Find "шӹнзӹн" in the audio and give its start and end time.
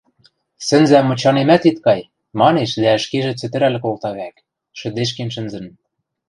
5.35-5.65